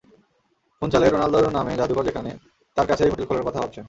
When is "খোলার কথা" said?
3.25-3.59